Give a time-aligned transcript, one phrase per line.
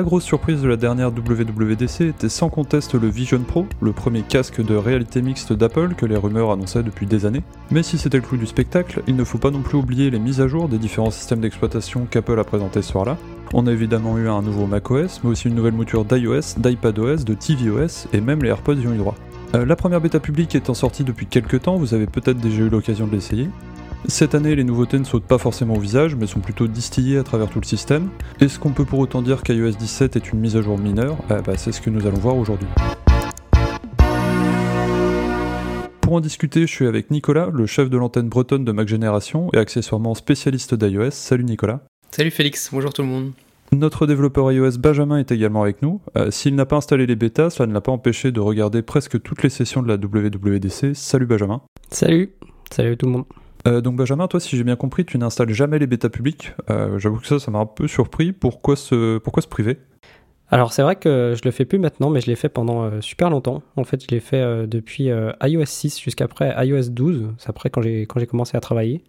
[0.00, 4.22] La grosse surprise de la dernière WWDC était sans conteste le Vision Pro, le premier
[4.22, 7.42] casque de réalité mixte d'Apple que les rumeurs annonçaient depuis des années.
[7.70, 10.18] Mais si c'était le clou du spectacle, il ne faut pas non plus oublier les
[10.18, 13.18] mises à jour des différents systèmes d'exploitation qu'Apple a présentés ce soir-là.
[13.52, 17.34] On a évidemment eu un nouveau macOS, mais aussi une nouvelle mouture d'iOS, d'iPadOS, de
[17.34, 19.16] tvOS et même les AirPods y ont eu droit.
[19.54, 22.70] Euh, la première bêta publique étant sortie depuis quelques temps, vous avez peut-être déjà eu
[22.70, 23.50] l'occasion de l'essayer.
[24.08, 27.22] Cette année, les nouveautés ne sautent pas forcément au visage, mais sont plutôt distillées à
[27.22, 28.08] travers tout le système.
[28.40, 31.18] Est-ce qu'on peut pour autant dire qu'iOS 17 est une mise à jour mineure?
[31.30, 32.66] Eh bah, C'est ce que nous allons voir aujourd'hui.
[36.00, 39.48] Pour en discuter, je suis avec Nicolas, le chef de l'antenne bretonne de Mac Génération
[39.52, 41.10] et accessoirement spécialiste d'iOS.
[41.10, 41.80] Salut Nicolas.
[42.10, 43.32] Salut Félix, bonjour tout le monde.
[43.72, 46.00] Notre développeur iOS Benjamin est également avec nous.
[46.16, 49.22] Euh, s'il n'a pas installé les bêtas, cela ne l'a pas empêché de regarder presque
[49.22, 50.94] toutes les sessions de la WWDC.
[50.94, 51.60] Salut Benjamin.
[51.92, 52.32] Salut,
[52.72, 53.24] salut tout le monde.
[53.66, 56.52] Euh, donc Benjamin, toi, si j'ai bien compris, tu n'installes jamais les bêtas publics.
[56.70, 58.32] Euh, j'avoue que ça, ça m'a un peu surpris.
[58.32, 59.78] Pourquoi se, pourquoi se priver?
[60.52, 63.00] Alors c'est vrai que je le fais plus maintenant, mais je l'ai fait pendant euh,
[63.00, 63.62] super longtemps.
[63.76, 65.10] En fait, je l'ai fait depuis
[65.42, 67.34] iOS 6 jusqu'après iOS 12.
[67.38, 69.04] C'est après quand j'ai quand j'ai commencé à travailler.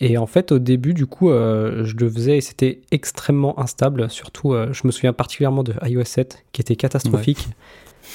[0.00, 4.10] Et en fait, au début, du coup, je le faisais et c'était extrêmement instable.
[4.10, 7.48] Surtout, je me souviens particulièrement de iOS 7 qui était catastrophique.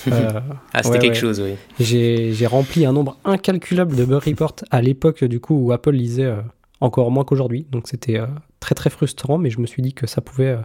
[0.07, 0.39] Euh,
[0.73, 1.55] ah, c'était quelque chose, oui.
[1.80, 6.25] J'ai rempli un nombre incalculable de bug reports à l'époque, du coup, où Apple lisait
[6.25, 6.41] euh,
[6.81, 7.67] encore moins qu'aujourd'hui.
[7.71, 8.27] Donc c'était euh,
[8.59, 10.57] très très frustrant, mais je me suis dit que ça pouvait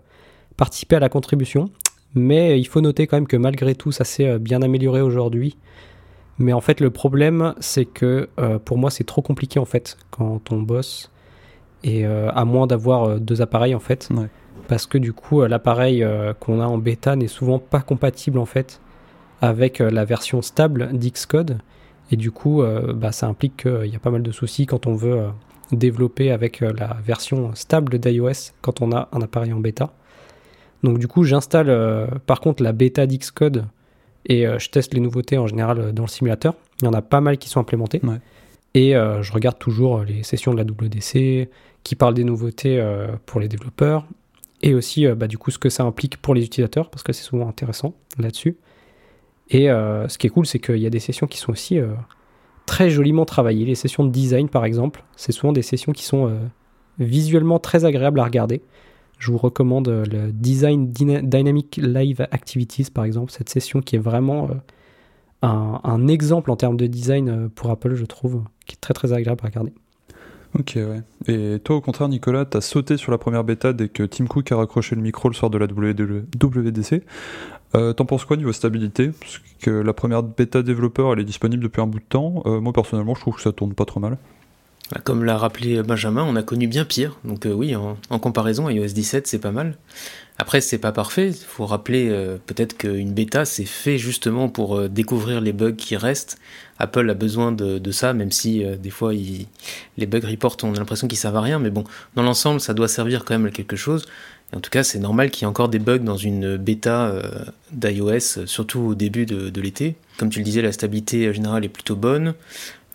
[0.56, 1.70] participer à la contribution.
[2.14, 5.56] Mais il faut noter quand même que malgré tout, ça s'est bien amélioré aujourd'hui.
[6.38, 8.28] Mais en fait, le problème, c'est que
[8.64, 11.10] pour moi, c'est trop compliqué en fait quand on bosse.
[11.84, 14.10] Et à moins d'avoir deux appareils en fait.
[14.68, 16.06] Parce que du coup, l'appareil
[16.38, 18.78] qu'on a en bêta n'est souvent pas compatible en fait
[19.42, 21.58] avec euh, la version stable d'Xcode.
[22.10, 24.86] Et du coup, euh, bah, ça implique qu'il y a pas mal de soucis quand
[24.86, 25.28] on veut euh,
[25.72, 29.92] développer avec la version stable d'iOS quand on a un appareil en bêta.
[30.82, 33.64] Donc du coup, j'installe par contre la bêta d'Xcode
[34.26, 36.54] et je teste les nouveautés en général dans le simulateur.
[36.80, 38.02] Il y en a pas mal qui sont implémentées.
[38.74, 41.48] Et je regarde toujours les sessions de la WDC
[41.84, 42.84] qui parlent des nouveautés
[43.24, 44.04] pour les développeurs
[44.60, 47.24] et aussi bah, du coup ce que ça implique pour les utilisateurs parce que c'est
[47.24, 48.56] souvent intéressant là-dessus.
[49.48, 51.78] Et euh, ce qui est cool, c'est qu'il y a des sessions qui sont aussi
[51.78, 51.94] euh,
[52.66, 53.66] très joliment travaillées.
[53.66, 56.38] Les sessions de design, par exemple, c'est souvent des sessions qui sont euh,
[56.98, 58.62] visuellement très agréables à regarder.
[59.18, 64.48] Je vous recommande le Design Dynamic Live Activities, par exemple, cette session qui est vraiment
[65.42, 69.12] un, un, exemple en termes de design pour Apple, je trouve, qui est très très
[69.12, 69.72] agréable à regarder.
[70.58, 71.02] Ok, ouais.
[71.28, 74.52] Et toi, au contraire, Nicolas, t'as sauté sur la première bêta dès que Tim Cook
[74.52, 77.02] a raccroché le micro le soir de la WDC.
[77.74, 79.10] Euh, T'en penses quoi niveau stabilité?
[79.18, 82.42] Parce que la première bêta développeur, elle est disponible depuis un bout de temps.
[82.44, 84.18] Euh, moi, personnellement, je trouve que ça tourne pas trop mal.
[84.92, 87.16] Bah, comme l'a rappelé Benjamin, on a connu bien pire.
[87.24, 89.78] Donc euh, oui, en, comparaison, iOS 17, c'est pas mal.
[90.36, 91.28] Après, c'est pas parfait.
[91.28, 95.72] Il faut rappeler euh, peut-être qu'une bêta, c'est fait justement pour euh, découvrir les bugs
[95.72, 96.38] qui restent.
[96.78, 101.06] Apple a besoin de, ça, même si des fois, les bugs reports, on a l'impression
[101.06, 101.60] qu'ils servent à rien.
[101.60, 101.84] Mais bon,
[102.16, 104.04] dans l'ensemble, ça doit servir quand même à quelque chose.
[104.52, 107.14] en tout cas, c'est normal qu'il y ait encore des bugs dans une bêta
[107.70, 109.94] d'iOS, surtout au début de l'été.
[110.18, 112.34] Comme tu le disais, la stabilité générale est plutôt bonne.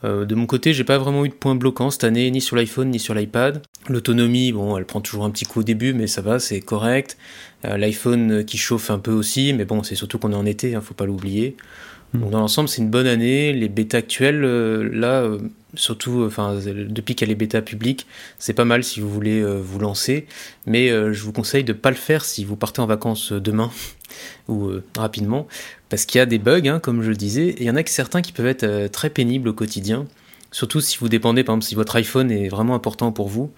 [0.03, 2.56] Euh, de mon côté, j'ai pas vraiment eu de points bloquants cette année, ni sur
[2.56, 3.62] l'iPhone, ni sur l'iPad.
[3.90, 7.18] L'autonomie, bon, elle prend toujours un petit coup au début, mais ça va, c'est correct.
[7.66, 10.75] Euh, L'iPhone qui chauffe un peu aussi, mais bon, c'est surtout qu'on est en été,
[10.75, 11.58] hein, faut pas l'oublier.
[12.13, 13.53] Donc dans l'ensemble, c'est une bonne année.
[13.53, 15.29] Les bêtas actuelles, euh, là,
[15.75, 18.07] surtout, enfin, depuis qu'elle est bêta publique,
[18.40, 20.25] c'est pas mal si vous voulez vous lancer.
[20.66, 23.72] Mais je vous conseille de pas le faire si vous partez en vacances demain
[24.47, 25.47] ou rapidement,
[25.90, 27.75] parce qu'il y a des bugs, hein, comme je le disais, et il y en
[27.75, 30.06] a que certains qui peuvent être euh, très pénibles au quotidien,
[30.51, 33.52] surtout si vous dépendez, par exemple, si votre iPhone est vraiment important pour vous.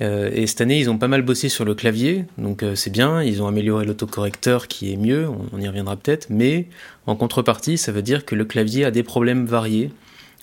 [0.00, 2.90] Euh, et cette année, ils ont pas mal bossé sur le clavier, donc euh, c'est
[2.90, 6.66] bien, ils ont amélioré l'autocorrecteur qui est mieux, on, y reviendra peut-être, mais
[7.06, 9.90] en contrepartie, ça veut dire que le clavier a des problèmes variés.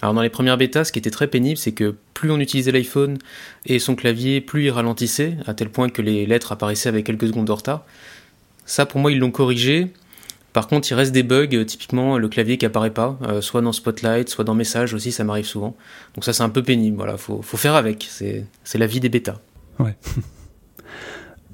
[0.01, 2.71] Alors dans les premières bêtas, ce qui était très pénible, c'est que plus on utilisait
[2.71, 3.17] l'iPhone
[3.65, 7.27] et son clavier, plus il ralentissait, à tel point que les lettres apparaissaient avec quelques
[7.27, 7.83] secondes de retard.
[8.65, 9.87] Ça, pour moi, ils l'ont corrigé,
[10.57, 13.61] par contre, il reste des bugs, euh, typiquement le clavier qui apparaît pas, euh, soit
[13.61, 15.75] dans Spotlight, soit dans Message aussi, ça m'arrive souvent.
[16.15, 16.97] Donc ça, c'est un peu pénible.
[16.97, 18.07] Voilà, faut, faire avec.
[18.09, 19.37] C'est la vie des bêtas.
[19.77, 19.95] Ouais.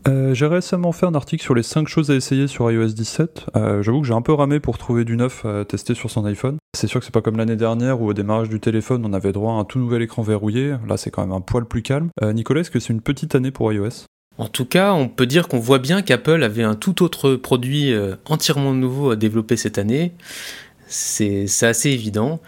[0.05, 3.45] Euh, j'ai récemment fait un article sur les 5 choses à essayer sur iOS 17.
[3.79, 6.57] J'avoue que j'ai un peu ramé pour trouver du neuf à tester sur son iPhone.
[6.77, 9.31] C'est sûr que c'est pas comme l'année dernière où au démarrage du téléphone on avait
[9.31, 10.75] droit à un tout nouvel écran verrouillé.
[10.89, 12.09] Là c'est quand même un poil plus calme.
[12.21, 14.03] Nicolas, est-ce que c'est une petite année pour iOS?
[14.37, 17.93] En tout cas, on peut dire qu'on voit bien qu'Apple avait un tout autre produit
[17.93, 20.13] euh, entièrement nouveau à développer cette année.
[20.87, 22.39] C'est assez évident.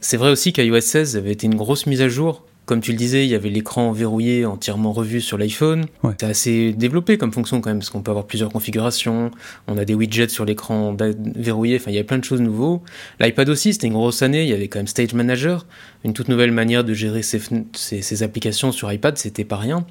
[0.00, 2.98] C'est vrai aussi qu'iOS 16 avait été une grosse mise à jour Comme tu le
[2.98, 5.86] disais, il y avait l'écran verrouillé entièrement revu sur l'iPhone.
[6.18, 9.30] C'est assez développé comme fonction quand même, parce qu'on peut avoir plusieurs configurations.
[9.68, 10.96] On a des widgets sur l'écran
[11.36, 11.76] verrouillé.
[11.76, 12.82] Enfin, il y a plein de choses nouveaux.
[13.20, 14.42] L'iPad aussi, c'était une grosse année.
[14.42, 15.66] Il y avait quand même Stage Manager,
[16.04, 19.16] une toute nouvelle manière de gérer ses applications sur iPad.
[19.16, 19.86] C'était pas rien.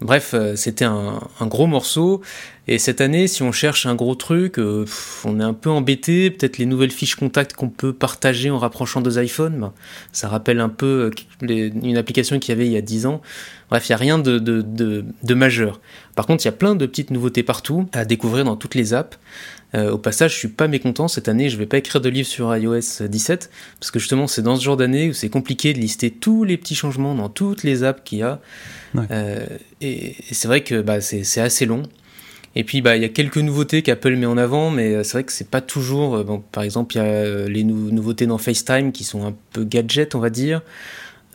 [0.00, 2.22] Bref, euh, c'était un, gros morceau.
[2.68, 4.84] Et cette année, si on cherche un gros truc, euh,
[5.24, 6.30] on est un peu embêté.
[6.30, 9.58] Peut-être les nouvelles fiches contact qu'on peut partager en rapprochant deux iPhones.
[9.58, 9.72] Ben,
[10.12, 11.10] ça rappelle un peu
[11.42, 13.22] euh, une application qu'il y avait il y a 10 ans.
[13.70, 15.80] Bref, il n'y a rien de, de, majeur.
[16.14, 18.94] Par contre, il y a plein de petites nouveautés partout à découvrir dans toutes les
[18.94, 19.18] apps.
[19.74, 21.50] Euh, au passage, je suis pas mécontent cette année.
[21.50, 24.64] Je vais pas écrire de livre sur iOS 17 parce que justement, c'est dans ce
[24.64, 28.00] genre d'année où c'est compliqué de lister tous les petits changements dans toutes les apps
[28.04, 28.40] qu'il y a.
[29.10, 29.44] Euh,
[29.80, 31.82] et, c'est vrai que bah, c'est assez long.
[32.56, 35.12] Et puis, bah, il y a quelques nouveautés qu'Apple met en avant, mais euh, c'est
[35.12, 36.24] vrai que c'est pas toujours.
[36.24, 40.14] Bon, par exemple, il y a les nouveautés dans FaceTime qui sont un peu gadget,
[40.14, 40.62] on va dire.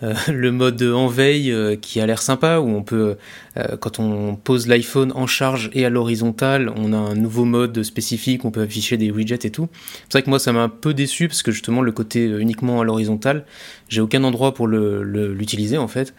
[0.03, 3.17] Euh, le mode en veille euh, qui a l'air sympa, où on peut,
[3.57, 7.83] euh, quand on pose l'iPhone en charge et à l'horizontale, on a un nouveau mode
[7.83, 9.69] spécifique, on peut afficher des widgets et tout.
[10.09, 12.81] C'est vrai que moi ça m'a un peu déçu parce que justement le côté uniquement
[12.81, 13.45] à l'horizontale,
[13.89, 16.13] j'ai aucun endroit pour l'utiliser en fait.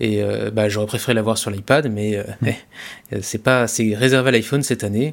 [0.00, 0.22] Et
[0.52, 2.24] bah, j'aurais préféré l'avoir sur l'iPad, mais
[3.20, 5.12] c'est pas, c'est réservé à l'iPhone cette année.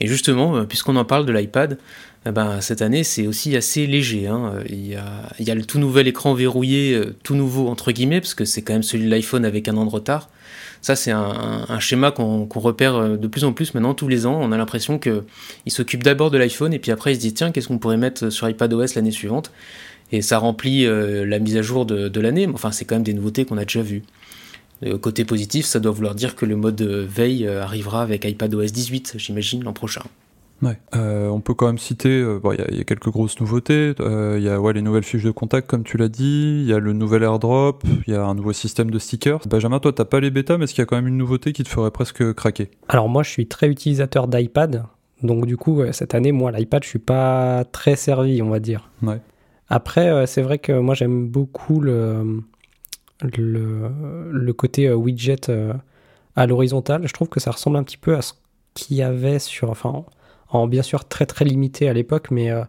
[0.00, 1.78] Et justement, puisqu'on en parle de l'iPad,
[2.26, 4.26] eh ben, cette année, c'est aussi assez léger.
[4.28, 4.54] Hein.
[4.70, 4.96] Il, y
[5.50, 8.72] a, le tout nouvel écran verrouillé, euh, tout nouveau entre guillemets, parce que c'est quand
[8.72, 10.30] même celui de l'iPhone avec un an de retard.
[10.80, 14.38] Ça, c'est un, schéma qu'on repère euh, de plus en plus maintenant, tous les ans.
[14.40, 15.22] On a l'impression qu'il
[15.68, 18.30] s'occupe d'abord de l'iPhone, et puis après, il se dit, tiens, qu'est-ce qu'on pourrait mettre
[18.30, 19.50] sur iPadOS l'année suivante?
[20.10, 22.48] Et ça remplit euh, la mise à jour de, de l'année.
[22.54, 24.02] Enfin, c'est quand même des nouveautés qu'on a déjà vues.
[25.00, 29.64] Côté positif, ça doit vouloir dire que le mode veille arrivera avec iPadOS 18, j'imagine,
[29.64, 30.02] l'an prochain.
[30.62, 30.78] Ouais.
[30.94, 32.40] Euh, on peut quand même citer, euh,
[32.70, 33.94] il y, a quelques grosses nouveautés.
[34.00, 36.62] Euh, il y a ouais, les nouvelles fiches de contact, comme tu l'as dit.
[36.62, 37.82] Il y a le nouvel AirDrop.
[38.06, 39.40] Il y a un nouveau système de stickers.
[39.46, 41.52] Benjamin, toi, t'as pas les bêtas, mais est-ce qu'il y a quand même une nouveauté
[41.52, 42.70] qui te ferait presque craquer?
[42.88, 44.84] Alors moi, je suis très utilisateur d'iPad.
[45.22, 48.90] Donc du coup, cette année, moi, l'iPad, je suis pas très servi, on va dire.
[49.02, 49.20] Ouais.
[49.68, 52.42] Après, c'est vrai que moi, j'aime beaucoup le,
[53.22, 53.90] le,
[54.30, 55.50] le côté widget
[56.36, 57.06] à l'horizontale.
[57.06, 58.32] Je trouve que ça ressemble un petit peu à ce
[58.74, 59.70] qu'il y avait sur...
[59.70, 60.04] Enfin,
[60.68, 62.62] bien sûr très très limité à l'époque, mais euh,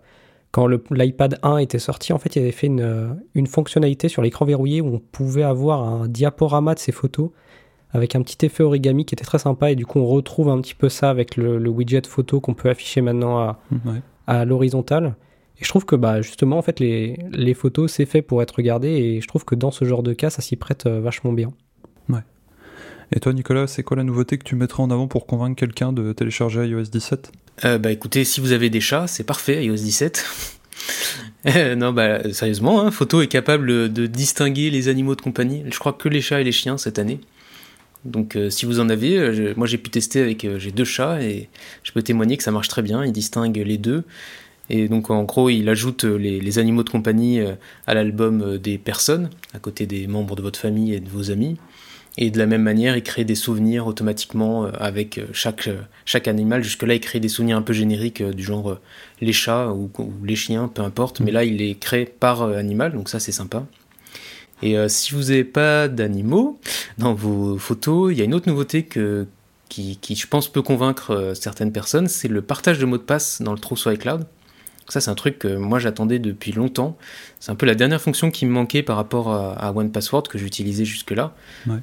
[0.51, 4.21] quand l'iPad 1 était sorti, en fait, il avait fait une, euh, une fonctionnalité sur
[4.21, 7.29] l'écran verrouillé où on pouvait avoir un diaporama de ses photos
[7.91, 10.59] avec un petit effet origami qui était très sympa et du coup on retrouve un
[10.59, 13.59] petit peu ça avec le, widget photo qu'on peut afficher maintenant à,
[14.27, 15.15] à l'horizontale.
[15.59, 18.55] Et je trouve que bah, justement, en fait, les, les photos, c'est fait pour être
[18.55, 21.31] regardé et je trouve que dans ce genre de cas, ça s'y prête euh, vachement
[21.31, 21.53] bien.
[22.09, 22.19] Ouais.
[23.11, 25.93] Et toi, Nicolas, c'est quoi la nouveauté que tu mettrais en avant pour convaincre quelqu'un
[25.93, 27.31] de télécharger iOS 17
[27.63, 30.25] euh, Bah écoutez, si vous avez des chats, c'est parfait, iOS 17.
[31.47, 35.63] Euh, non, bah sérieusement, hein, Photo est capable de distinguer les animaux de compagnie.
[35.71, 37.19] Je crois que les chats et les chiens cette année.
[38.03, 41.49] Donc euh, si vous en avez, moi j'ai pu tester avec, j'ai deux chats et
[41.83, 44.03] je peux témoigner que ça marche très bien, il distingue les deux.
[44.69, 47.39] Et donc en gros, il ajoute les, les animaux de compagnie
[47.87, 51.57] à l'album des personnes, à côté des membres de votre famille et de vos amis.
[52.17, 55.81] Et de la même manière, il crée des souvenirs automatiquement euh, avec euh, chaque, euh,
[56.05, 56.63] chaque animal.
[56.63, 58.79] Jusque-là, il crée des souvenirs un peu génériques du genre
[59.19, 59.91] les chats ou,
[60.23, 61.19] les chiens, peu importe.
[61.19, 63.65] Mais là, il les crée par animal, donc ça, c'est sympa.
[64.63, 66.57] Et si vous n'avez pas d'animaux
[66.97, 69.27] dans vos photos, il y a une autre nouveauté que,
[69.67, 73.41] qui, qui je pense, peut convaincre certaines personnes, c'est le partage de mots de passe
[73.41, 74.25] dans le trousseau iCloud.
[74.87, 76.97] Ça, c'est un truc que moi j'attendais depuis longtemps.
[77.39, 80.37] C'est un peu la dernière fonction qui me manquait par rapport à, à OnePassword que
[80.37, 81.33] j'utilisais jusque-là.
[81.67, 81.77] Ouais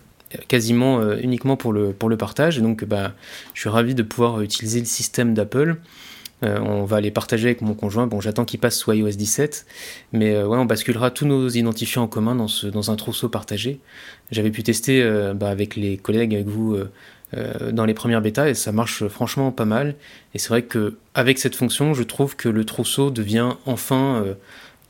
[0.49, 2.59] quasiment euh, uniquement pour le, pour le partage.
[2.59, 3.13] Et donc, bah,
[3.55, 5.77] je suis ravi de pouvoir utiliser le système d'Apple.
[6.43, 8.07] Euh, on va les partager avec mon conjoint.
[8.07, 9.67] Bon, j'attends qu'il passe sous iOS 17,
[10.13, 13.29] mais euh, ouais, on basculera tous nos identifiants en commun dans, ce, dans un trousseau
[13.29, 13.81] partagé.
[14.31, 15.05] J'avais pu tester
[15.35, 16.79] bah, avec les collègues, avec vous,
[17.73, 19.95] dans les premières bêtas, et ça marche franchement pas mal.
[20.35, 24.25] Et c'est vrai que avec cette fonction, je trouve que le trousseau devient enfin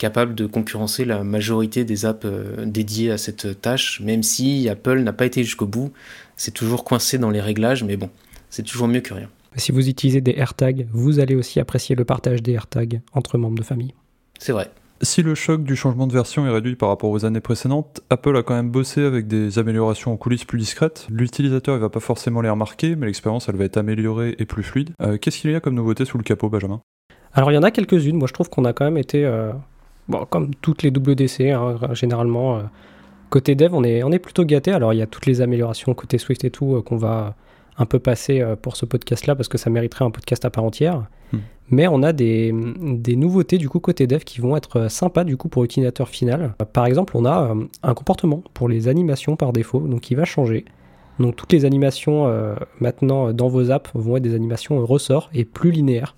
[0.02, 4.98] capable de concurrencer la majorité des apps euh, dédiées à cette tâche, même si Apple
[4.98, 5.92] n'a pas été jusqu'au bout.
[6.36, 8.10] C'est toujours coincé dans les réglages, mais bon,
[8.50, 9.28] c'est toujours mieux que rien.
[9.54, 13.56] Si vous utilisez des AirTags, vous allez aussi apprécier le partage des AirTags entre membres
[13.56, 13.94] de famille.
[14.40, 14.72] C'est vrai.
[15.04, 18.36] Si le choc du changement de version est réduit par rapport aux années précédentes, Apple
[18.36, 21.08] a quand même bossé avec des améliorations en coulisses plus discrètes.
[21.10, 24.62] L'utilisateur ne va pas forcément les remarquer, mais l'expérience elle va être améliorée et plus
[24.62, 24.90] fluide.
[25.00, 26.82] Euh, qu'est-ce qu'il y a comme nouveauté sous le capot, Benjamin?
[27.32, 28.16] Alors il y en a quelques-unes.
[28.16, 29.50] Moi je trouve qu'on a quand même été euh,
[30.06, 32.62] bon, comme toutes les WDC, hein, généralement, euh,
[33.28, 34.70] côté dev, on est, on est plutôt gâté.
[34.70, 37.34] Alors, il y a toutes les améliorations côté Swift et tout qu'on va
[37.76, 41.06] un peu passer pour ce podcast-là parce que ça mériterait un podcast à part entière.
[41.32, 41.38] Hmm.
[41.70, 45.48] Mais on a des, nouveautés du coup côté dev qui vont être sympas du coup
[45.48, 46.54] pour l'utilisateur final.
[46.72, 50.66] Par exemple, on a un comportement pour les animations par défaut, donc qui va changer.
[51.18, 52.30] Donc toutes les animations
[52.78, 56.14] maintenant dans vos apps vont être des animations ressort et plus linéaires.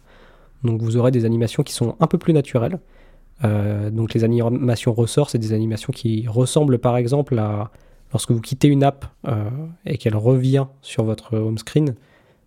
[0.64, 2.80] Donc vous aurez des animations qui sont un peu plus naturelles.
[3.44, 7.70] Euh, donc les animations ressort, c'est des animations qui ressemblent par exemple à
[8.12, 9.50] lorsque vous quittez une app euh,
[9.86, 11.94] et qu'elle revient sur votre home screen,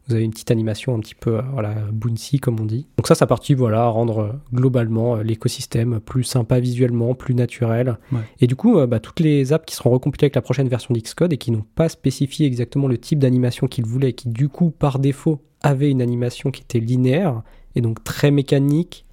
[0.08, 2.88] vous avez une petite animation un petit peu euh, voilà, bouncy comme on dit.
[2.98, 7.98] Donc ça, ça partie voilà, à rendre globalement l'écosystème plus sympa visuellement, plus naturel.
[8.40, 11.34] Et du coup, bah, toutes les apps qui seront recompilées avec la prochaine version d'Xcode
[11.34, 15.00] et qui n'ont pas spécifié exactement le type d'animation qu'ils voulaient qui du coup par
[15.00, 17.42] défaut avaient une animation qui était linéaire
[17.76, 19.06] et donc très mécanique,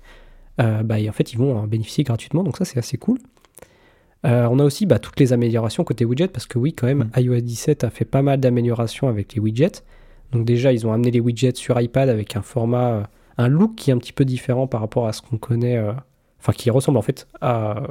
[0.61, 2.43] euh, bah, en fait, ils vont en bénéficier gratuitement.
[2.43, 3.19] Donc ça, c'est assez cool.
[4.25, 7.11] Euh, on a aussi bah, toutes les améliorations côté widget, parce que oui, quand même,
[7.15, 7.21] mm.
[7.21, 9.83] iOS 17 a fait pas mal d'améliorations avec les widgets.
[10.35, 13.03] Donc déjà, ils ont amené les widgets sur iPad avec un format, euh,
[13.38, 15.81] un look qui est un petit peu différent par rapport à ce qu'on connaît,
[16.38, 17.83] enfin qui ressemble en fait à,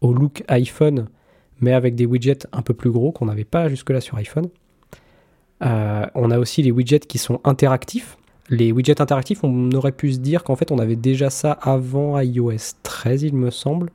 [0.00, 1.08] au look iPhone,
[1.60, 4.48] mais avec des widgets un peu plus gros qu'on n'avait pas jusque-là sur iPhone.
[5.60, 8.18] on a aussi les widgets qui sont interactifs,
[8.50, 12.20] les widgets interactifs, on aurait pu se dire qu'en fait on avait déjà ça avant
[12.20, 13.90] iOS 13, il me semble.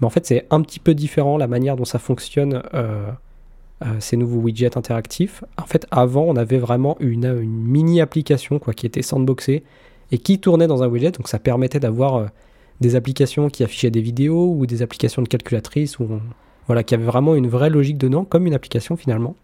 [0.00, 3.10] Mais en fait c'est un petit peu différent la manière dont ça fonctionne, euh, euh,
[3.98, 5.42] ces nouveaux widgets interactifs.
[5.56, 9.62] En fait avant on avait vraiment une, mini application quoi, qui était sandboxée
[10.12, 12.26] et qui tournait dans un widget, donc ça permettait d'avoir euh,
[12.80, 16.08] des applications qui affichaient des vidéos ou des applications de calculatrice, ou
[16.66, 19.36] voilà, qui avaient vraiment une vraie logique dedans, comme une application finalement.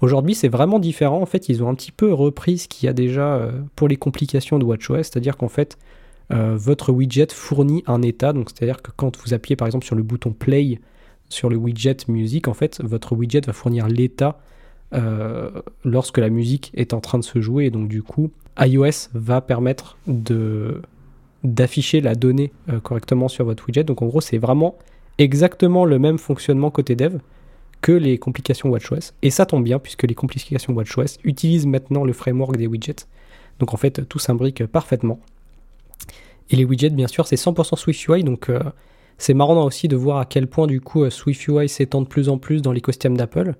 [0.00, 1.20] Aujourd'hui, c'est vraiment différent.
[1.20, 3.88] En fait, ils ont un petit peu repris ce qu'il y a déjà euh, pour
[3.88, 5.76] les complications de WatchOS, c'est-à-dire qu'en fait,
[6.30, 8.32] euh, votre widget fournit un état.
[8.32, 10.78] Donc, c'est-à-dire que quand vous appuyez par exemple sur le bouton Play
[11.28, 14.40] sur le widget musique, en fait, votre widget va fournir l'état
[14.94, 15.50] euh,
[15.84, 17.66] lorsque la musique est en train de se jouer.
[17.66, 19.98] Et donc, du coup, iOS va permettre
[21.44, 23.84] d'afficher la donnée correctement sur votre widget.
[23.84, 24.76] Donc, en gros, c'est vraiment
[25.18, 27.18] exactement le même fonctionnement côté dev
[27.80, 29.12] que les complications WatchOS.
[29.22, 33.06] Et ça tombe bien puisque les complications WatchOS utilisent maintenant le framework des widgets.
[33.58, 35.20] Donc en fait, tout s'imbrique parfaitement.
[36.50, 38.24] Et les widgets, bien sûr, c'est 100% SwiftUI.
[38.24, 38.60] Donc euh,
[39.18, 42.28] c'est marrant aussi de voir à quel point du coup euh, SwiftUI s'étend de plus
[42.28, 43.54] en plus dans l'écosystème d'Apple.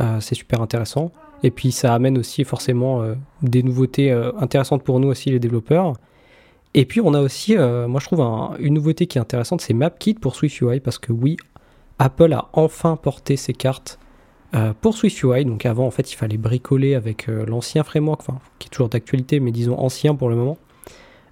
[0.00, 1.10] Euh, c'est super intéressant.
[1.42, 3.00] Et puis ça amène aussi forcément
[3.42, 5.92] des nouveautés intéressantes pour nous aussi les développeurs.
[6.74, 8.20] Et puis on a aussi, moi je trouve
[8.58, 11.36] une nouveauté qui est intéressante, c'est MapKit pour SwiftUI parce que oui,
[12.00, 14.00] Apple a enfin porté ses cartes
[14.54, 15.44] euh, pour SwiftUI.
[15.44, 18.22] Donc avant, en fait, il fallait bricoler avec euh, l'ancien framework,
[18.58, 20.58] qui est toujours d'actualité, mais disons ancien pour le moment.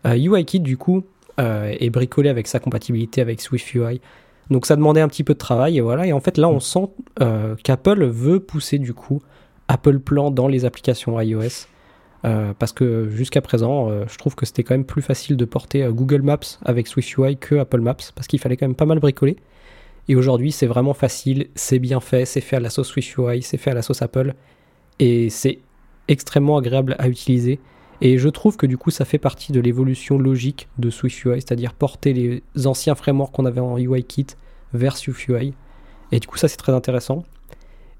[0.06, 1.04] Euh, UIKit, du coup,
[1.38, 4.00] est bricolé avec sa compatibilité avec SwiftUI.
[4.50, 6.06] Donc ça demandait un petit peu de travail, et voilà.
[6.06, 6.88] Et en fait, là, on sent
[7.62, 9.20] qu'Apple veut pousser, du coup,
[9.68, 11.66] Apple Plan dans les applications iOS.
[12.58, 16.22] parce que jusqu'à présent, je trouve que c'était quand même plus facile de porter Google
[16.22, 19.36] Maps avec SwiftUI que Apple Maps, parce qu'il fallait quand même pas mal bricoler.
[20.08, 23.58] Et aujourd'hui, c'est vraiment facile, c'est bien fait, c'est fait à la sauce SwiftUI, c'est
[23.58, 24.34] fait à la sauce Apple,
[24.98, 25.58] et c'est
[26.08, 27.58] extrêmement agréable à utiliser.
[28.00, 31.72] Et je trouve que du coup, ça fait partie de l'évolution logique de SwiftUI, c'est-à-dire
[31.72, 34.26] porter les anciens frameworks qu'on avait en UIKit
[34.74, 35.54] vers SwiftUI.
[36.12, 37.24] Et du coup, ça, c'est très intéressant.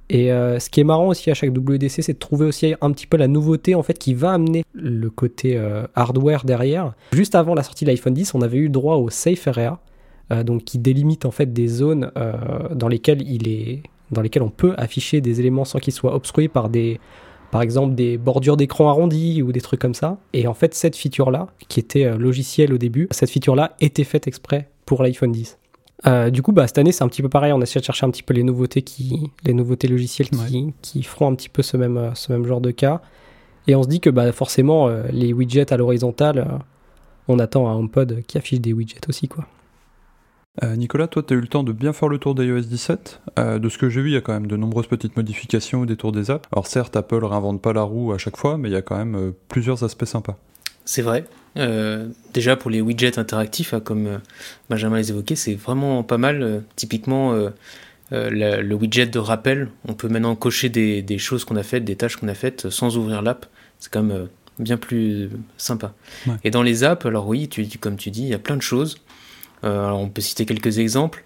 [0.09, 2.93] Et euh, ce qui est marrant aussi à chaque WDC, c'est de trouver aussi un
[2.93, 6.93] petit peu la nouveauté en fait qui va amener le côté euh, hardware derrière.
[7.13, 9.81] Juste avant la sortie de l'iPhone 10, on avait eu droit au Safe Area,
[10.31, 12.13] euh, donc qui délimite en fait des zones
[12.73, 16.49] dans lesquelles il est, dans lesquelles on peut afficher des éléments sans qu'ils soient obstrués
[16.49, 17.01] par des,
[17.57, 20.19] par exemple des bordures d'écran arrondies ou des trucs comme ça.
[20.35, 24.27] Et en fait, cette feature-là, qui était euh, logicielle au début, cette feature-là était faite
[24.27, 25.57] exprès pour l'iPhone 10.
[26.31, 27.55] du coup, bah, cette année, c'est un petit peu pareil.
[27.55, 31.03] On essaie de chercher un petit peu les nouveautés, qui, les nouveautés logicielles qui, qui
[31.03, 33.01] feront un petit peu ce même, ce même genre de cas.
[33.69, 36.61] Et on se dit que bah, forcément, les widgets à l'horizontale,
[37.27, 39.29] on attend un HomePod qui affiche des widgets aussi.
[39.29, 39.47] quoi.
[40.63, 43.21] Euh, Nicolas, toi, tu as eu le temps de bien faire le tour d'iOS 17.
[43.39, 45.83] Euh, de ce que j'ai vu, il y a quand même de nombreuses petites modifications
[45.83, 46.49] au détour des apps.
[46.53, 48.97] Alors certes, Apple réinvente pas la roue à chaque fois, mais il y a quand
[48.97, 50.39] même euh, plusieurs aspects sympas.
[50.85, 51.25] C'est vrai.
[52.33, 54.21] déjà pour les widgets interactifs, hein, comme
[54.71, 56.63] Benjamin les évoquait, c'est vraiment pas mal.
[56.77, 57.35] typiquement,
[58.13, 62.15] le widget de rappel, on peut maintenant cocher des, choses qu'on a faites, des tâches
[62.15, 63.47] qu'on a faites sans ouvrir l'app.
[63.81, 64.29] C'est quand même
[64.61, 65.93] bien plus sympa.
[66.45, 68.63] Et dans les apps, alors oui, tu, comme tu dis, il y a plein de
[68.63, 68.99] choses.
[69.65, 71.25] Euh, on peut citer quelques exemples.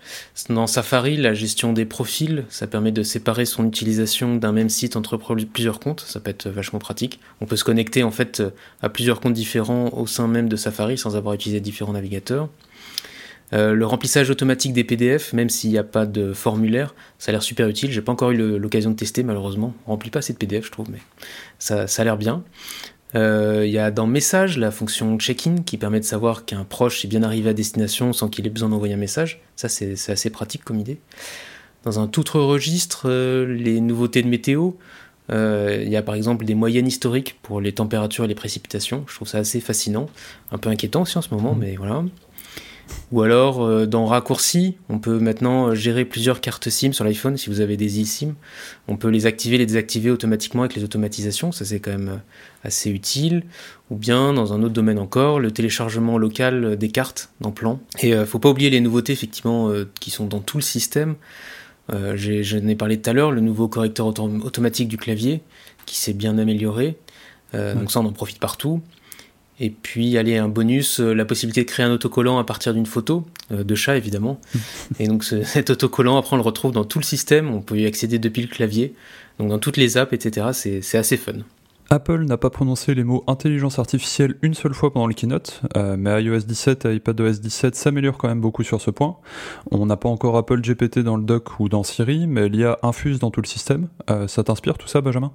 [0.49, 4.97] Dans Safari, la gestion des profils, ça permet de séparer son utilisation d'un même site
[4.97, 6.01] entre plusieurs comptes.
[6.01, 7.21] Ça peut être vachement pratique.
[7.41, 8.43] On peut se connecter en fait
[8.83, 12.49] à plusieurs comptes différents au sein même de Safari sans avoir utilisé différents navigateurs.
[13.53, 17.43] le remplissage automatique des PDF, même s'il n'y a pas de formulaire, ça a l'air
[17.43, 17.91] super utile.
[17.91, 19.75] J'ai pas encore eu l'occasion de tester malheureusement.
[19.87, 21.01] On remplit pas assez de PDF, je trouve, mais
[21.59, 22.45] ça a l'air bien.
[23.15, 27.09] Il y a dans Message la fonction check-in qui permet de savoir qu'un proche est
[27.09, 29.41] bien arrivé à destination sans qu'il ait besoin d'envoyer un message.
[29.57, 30.99] Ça, c'est assez pratique comme idée.
[31.85, 34.73] Dans un tout autre registre, les nouveautés de météo.
[35.31, 39.05] Euh, il y a par exemple des moyennes historiques pour les températures et les précipitations.
[39.09, 40.09] Je trouve ça assez fascinant,
[40.51, 41.59] un peu inquiétant aussi en ce moment, mmh.
[41.59, 42.05] mais voilà.
[43.13, 47.49] Ou alors, euh, dans Raccourci, on peut maintenant gérer plusieurs cartes SIM sur l'iPhone si
[47.49, 48.35] vous avez des eSIM.
[48.89, 52.19] On peut les activer, les désactiver automatiquement avec les automatisations, ça c'est quand même euh,
[52.65, 53.45] assez utile.
[53.91, 57.81] Ou bien, dans un autre domaine encore, le téléchargement local des cartes dans Plan.
[58.01, 61.17] Et il ne faut pas oublier les nouveautés effectivement qui sont dans tout le système.
[61.93, 65.43] Euh, je n'ai parlé tout à l'heure, le nouveau correcteur automatique du clavier
[65.87, 66.97] qui s'est bien amélioré.
[67.55, 68.81] Euh, donc ça, on en profite partout.
[69.59, 72.87] Et puis, allez, un bonus, euh, la possibilité de créer un autocollant à partir d'une
[72.87, 74.41] photo, de chat évidemment.
[75.01, 77.87] Et donc cet autocollant, après, on le retrouve dans tout le système, on peut y
[77.87, 78.95] accéder depuis le clavier,
[79.39, 80.49] donc dans toutes les apps, etc.
[80.53, 81.33] C'est assez fun.
[81.93, 85.97] Apple n'a pas prononcé les mots intelligence artificielle une seule fois pendant le keynote, euh,
[85.99, 89.17] mais iOS 17 et iPadOS 17 s'améliorent quand même beaucoup sur ce point.
[89.73, 93.19] On n'a pas encore Apple GPT dans le dock ou dans Siri, mais l'IA infuse
[93.19, 93.89] dans tout le système.
[94.09, 95.33] Euh, ça t'inspire tout ça, Benjamin?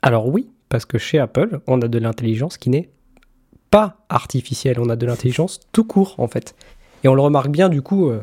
[0.00, 2.88] Alors oui, parce que chez Apple, on a de l'intelligence qui n'est
[3.70, 6.54] pas artificielle, on a de l'intelligence tout court en fait.
[7.02, 8.22] Et on le remarque bien du coup euh,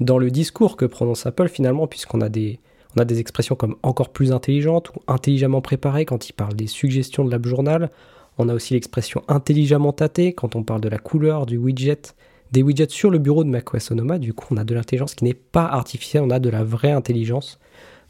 [0.00, 2.60] dans le discours que prononce Apple finalement, puisqu'on a des
[2.96, 6.66] on a des expressions comme encore plus intelligente ou intelligemment préparée quand il parle des
[6.66, 7.90] suggestions de l'app journal.
[8.38, 12.14] On a aussi l'expression intelligemment tâtée quand on parle de la couleur du widget,
[12.52, 14.18] des widgets sur le bureau de macOS Sonoma.
[14.18, 16.92] Du coup, on a de l'intelligence qui n'est pas artificielle, on a de la vraie
[16.92, 17.58] intelligence.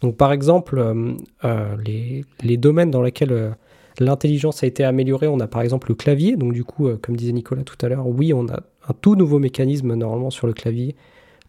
[0.01, 1.13] Donc, par exemple, euh,
[1.45, 1.77] euh,
[2.43, 3.51] les, domaines dans lesquels euh,
[3.99, 6.37] l'intelligence a été améliorée, on a par exemple le clavier.
[6.37, 9.39] Donc, du coup, comme disait Nicolas tout à l'heure, oui, on a un tout nouveau
[9.39, 10.95] mécanisme normalement sur le clavier.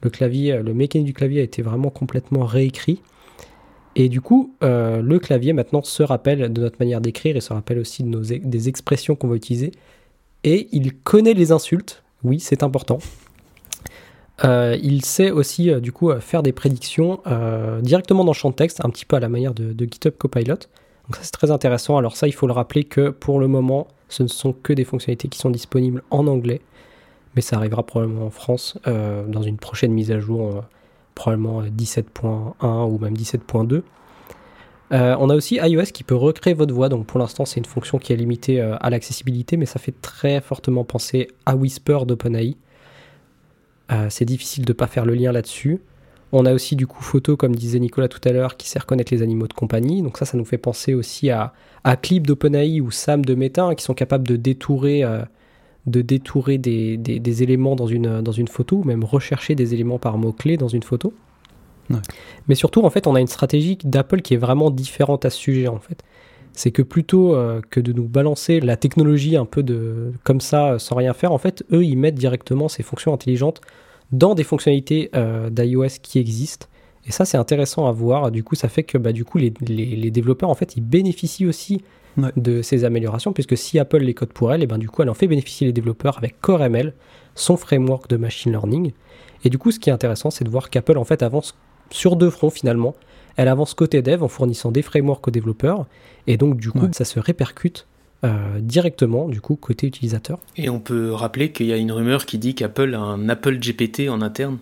[0.02, 3.02] Le clavier, le mécanisme du clavier a été vraiment complètement réécrit.
[3.96, 7.54] Et du coup, euh, le clavier maintenant se rappelle de notre manière d'écrire et se
[7.54, 9.72] rappelle aussi de nos, des expressions qu'on va utiliser.
[10.44, 13.00] Et il connaît les insultes, oui, c'est important.
[14.44, 17.22] Euh, il sait aussi euh, du coup faire des prédictions
[17.82, 20.56] directement dans champ de texte, un petit peu à la manière de GitHub Copilot.
[21.06, 21.98] Donc ça c'est très intéressant.
[21.98, 24.84] Alors ça, il faut le rappeler que pour le moment, ce ne sont que des
[24.84, 26.60] fonctionnalités qui sont disponibles en anglais,
[27.36, 30.64] mais ça arrivera probablement en France dans une prochaine mise à jour
[31.16, 33.82] probablement 17.1 ou même 17.2.
[34.92, 37.66] Euh, on a aussi iOS qui peut recréer votre voix, donc pour l'instant c'est une
[37.66, 42.00] fonction qui est limitée euh, à l'accessibilité, mais ça fait très fortement penser à Whisper
[42.06, 42.56] d'OpenAI.
[43.92, 45.82] Euh, c'est difficile de ne pas faire le lien là-dessus.
[46.32, 49.14] On a aussi du coup photo, comme disait Nicolas tout à l'heure, qui sait reconnaître
[49.14, 50.02] les animaux de compagnie.
[50.02, 53.64] Donc ça, ça nous fait penser aussi à, à Clip d'OpenAI ou Sam de Meta,
[53.64, 55.04] hein, qui sont capables de détourer
[55.88, 60.18] de détourer des, éléments dans une, dans une photo, ou même rechercher des éléments par
[60.18, 61.14] mots-clés dans une photo.
[62.48, 65.38] Mais surtout, en fait, on a une stratégie d'Apple qui est vraiment différente à ce
[65.38, 66.04] sujet, en fait.
[66.54, 70.74] C'est que plutôt euh, que de nous balancer la technologie un peu de comme ça,
[70.74, 73.60] euh, sans rien faire, en fait, eux, ils mettent directement ces fonctions intelligentes
[74.12, 76.68] dans des fonctionnalités euh, d'iOS qui existent.
[77.06, 78.32] Et ça, c'est intéressant à voir.
[78.32, 81.46] Du coup, ça fait que bah, du coup, les, les, développeurs, en fait, ils bénéficient
[81.46, 81.84] aussi
[82.36, 85.10] de ces améliorations, puisque si Apple les code pour elle, et ben du coup elle
[85.10, 86.94] en fait bénéficier les développeurs avec CoreML,
[87.36, 88.94] son framework de machine learning.
[89.44, 91.56] Et du coup, ce qui est intéressant, c'est de voir qu'Apple en fait avance
[91.92, 92.96] sur deux fronts finalement.
[93.38, 95.86] Elle avance côté dev en fournissant des frameworks aux développeurs,
[96.26, 97.86] et donc du coup, ça se répercute
[98.24, 100.40] euh, directement du coup côté utilisateur.
[100.56, 103.60] Et on peut rappeler qu'il y a une rumeur qui dit qu'Apple a un Apple
[103.60, 104.58] GPT en interne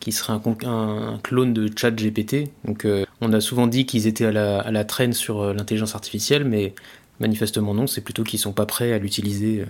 [0.00, 0.32] qui serait
[0.64, 2.50] un, clone de ChatGPT.
[2.64, 4.32] Donc, euh, on a souvent dit qu'ils étaient à
[4.70, 6.74] la, traîne sur euh, l'intelligence artificielle, mais
[7.20, 9.66] manifestement non, c'est plutôt qu'ils sont pas prêts à l'utiliser euh,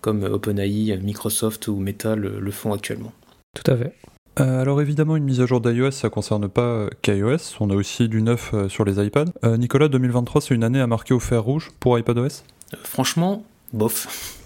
[0.00, 3.12] comme OpenAI, Microsoft ou Meta le, font actuellement.
[3.54, 3.94] Tout à fait.
[4.36, 8.20] alors évidemment, une mise à jour d'iOS, ça concerne pas qu'iOS, on a aussi du
[8.20, 9.32] neuf sur les iPads.
[9.56, 12.42] Nicolas, 2023, c'est une année à marquer au fer rouge pour iPadOS?
[12.82, 14.43] Franchement, bof.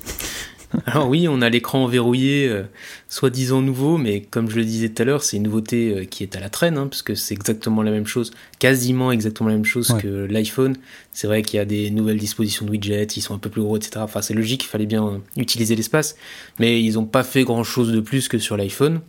[0.86, 2.64] Alors oui, on a l'écran verrouillé, euh,
[3.08, 6.22] soi-disant nouveau, mais comme je le disais tout à l'heure, c'est une nouveauté euh, qui
[6.22, 9.54] est à la traîne, hein, parce que c'est exactement la même chose, quasiment exactement la
[9.54, 10.76] même chose que l'iPhone.
[11.12, 13.62] C'est vrai qu'il y a des nouvelles dispositions de widgets, ils sont un peu plus
[13.62, 13.92] gros, etc.
[14.00, 16.16] Enfin, c'est logique, il fallait bien euh, utiliser l'espace,
[16.58, 19.00] mais ils n'ont pas fait grand-chose de plus que sur l'iPhone.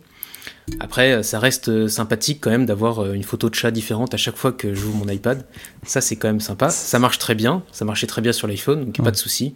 [0.78, 4.52] Après, ça reste sympathique quand même d'avoir une photo de chat différente à chaque fois
[4.52, 5.44] que j'ouvre mon iPad.
[5.84, 6.70] Ça, c'est quand même sympa.
[6.70, 7.64] Ça marche très bien.
[7.72, 9.54] Ça marchait très bien sur l'iPhone, donc pas de souci.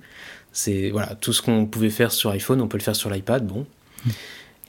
[0.55, 3.47] C'est voilà, tout ce qu'on pouvait faire sur iPhone, on peut le faire sur l'iPad.
[3.47, 3.67] Bon.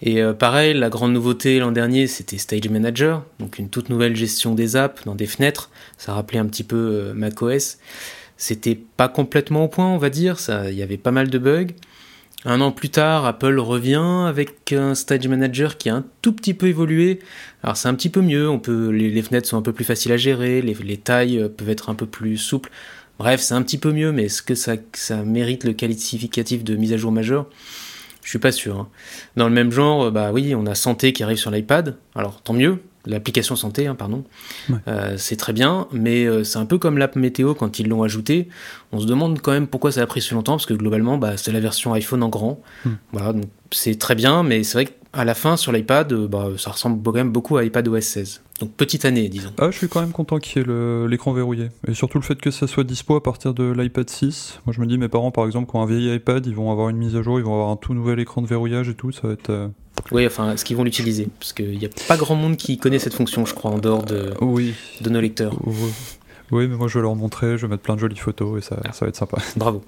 [0.02, 4.16] Et euh, pareil, la grande nouveauté l'an dernier, c'était Stage Manager, donc une toute nouvelle
[4.16, 5.70] gestion des apps dans des fenêtres.
[5.98, 7.78] Ça rappelait un petit peu euh, macOS.
[8.36, 10.38] C'était pas complètement au point, on va dire.
[10.68, 11.74] Il y avait pas mal de bugs.
[12.44, 16.54] Un an plus tard, Apple revient avec un Stage Manager qui a un tout petit
[16.54, 17.20] peu évolué.
[17.64, 20.12] Alors c'est un petit peu mieux, on peut, les, fenêtres sont un peu plus faciles
[20.12, 22.70] à gérer, les, tailles peuvent être un peu plus souples.
[23.20, 26.76] Bref, c'est un petit peu mieux, mais est-ce que ça, ça mérite le qualificatif de
[26.76, 27.48] mise à jour majeure?
[28.24, 28.80] Je suis pas sûr.
[28.80, 28.88] Hein.
[29.36, 31.98] Dans le même genre, bah oui, on a Santé qui arrive sur l'iPad.
[32.16, 34.24] Alors tant mieux, l'application santé, hein, pardon.
[34.88, 38.04] Euh, c'est très bien, mais euh, c'est un peu comme l'app météo quand ils l'ont
[38.04, 38.50] ajouté.
[38.92, 41.38] On se demande quand même pourquoi ça a pris si longtemps, parce que globalement, bah,
[41.38, 42.62] c'est la version iPhone en grand.
[42.84, 42.94] Hmm.
[43.12, 43.34] Voilà,
[43.76, 47.02] c'est très bien, mais c'est vrai qu'à la fin, sur l'iPad, euh, bah, ça ressemble
[47.04, 48.42] quand même beaucoup à iPad OS 16.
[48.62, 49.52] Donc petite année, disons.
[49.58, 51.70] Ah, je suis quand même content qu'il y ait l'écran verrouillé.
[51.88, 54.60] Et surtout le fait que ça soit dispo à partir de l'iPad 6.
[54.66, 56.72] Moi, je me dis, mes parents, par exemple, qui ont un vieil iPad, ils vont
[56.72, 58.94] avoir une mise à jour, ils vont avoir un tout nouvel écran de verrouillage et
[58.94, 59.12] tout.
[59.12, 59.70] Ça va être
[60.12, 61.28] oui, enfin, est-ce qu'ils vont l'utiliser?
[61.40, 64.04] Parce qu'il n'y a pas grand monde qui connaît cette fonction, je crois, en dehors
[64.04, 64.74] de, oui.
[65.02, 65.56] de nos lecteurs.
[66.52, 66.68] Oui.
[66.68, 68.80] mais moi je vais leur montrer, je vais mettre plein de jolies photos et ça,
[68.86, 68.92] ah.
[68.92, 69.38] ça va être sympa.
[69.56, 69.84] Bravo.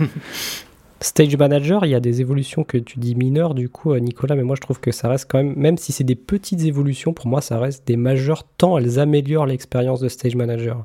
[1.02, 4.34] Stage Manager, il y a des évolutions que tu dis mineures du coup, euh, Nicolas,
[4.36, 7.14] mais moi je trouve que ça reste quand même, même si c'est des petites évolutions,
[7.14, 10.84] pour moi ça reste des majeures tant elles améliorent l'expérience de Stage Manager.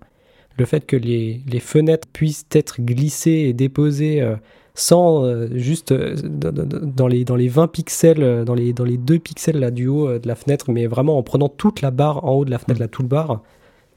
[0.58, 4.36] Le fait que les, les fenêtres puissent être glissées et déposées euh,
[4.74, 9.20] sans euh, juste euh, dans, les, dans les 20 pixels, dans les, dans les 2
[9.20, 12.34] pixels là, du haut de la fenêtre, mais vraiment en prenant toute la barre en
[12.34, 13.42] haut de la fenêtre, la tout le bar.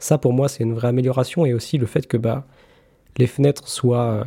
[0.00, 1.46] Ça, pour moi, c'est une vraie amélioration.
[1.46, 2.46] Et aussi le fait que bah,
[3.18, 4.26] les fenêtres soient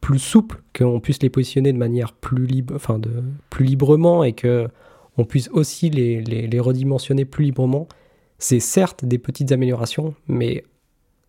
[0.00, 3.10] plus souples, qu'on puisse les positionner de manière plus, libre, enfin de,
[3.50, 4.68] plus librement et que
[5.18, 7.88] on puisse aussi les, les, redimensionner plus librement.
[8.38, 10.64] C'est certes des petites améliorations, mais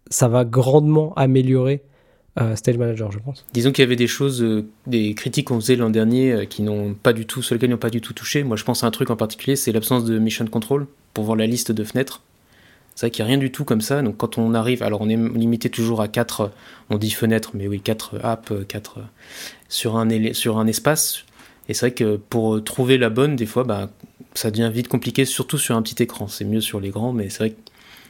[0.09, 1.83] ça va grandement améliorer
[2.55, 3.45] Stage Manager, je pense.
[3.53, 6.61] Disons qu'il y avait des choses, euh, des critiques qu'on faisait l'an dernier euh, qui
[6.61, 8.43] n'ont pas du tout, sur lesquelles n'ont pas du tout touché.
[8.43, 11.35] Moi, je pense à un truc en particulier, c'est l'absence de mission control pour voir
[11.35, 12.21] la liste de fenêtres.
[12.95, 14.01] C'est vrai qu'il n'y a rien du tout comme ça.
[14.01, 16.51] Donc, quand on arrive, alors on est limité toujours à 4,
[16.89, 18.99] on dit fenêtres, mais oui, 4 apps, 4
[19.69, 21.23] sur un, sur un espace.
[21.69, 23.89] Et c'est vrai que pour trouver la bonne, des fois, bah,
[24.33, 26.27] ça devient vite compliqué, surtout sur un petit écran.
[26.27, 27.59] C'est mieux sur les grands, mais c'est vrai qu'il